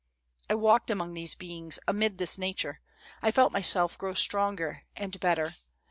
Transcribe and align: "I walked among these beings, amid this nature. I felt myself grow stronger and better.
"I 0.49 0.55
walked 0.55 0.89
among 0.89 1.13
these 1.13 1.35
beings, 1.35 1.77
amid 1.87 2.17
this 2.17 2.35
nature. 2.39 2.81
I 3.21 3.29
felt 3.29 3.53
myself 3.53 3.99
grow 3.99 4.15
stronger 4.15 4.81
and 4.95 5.19
better. 5.19 5.57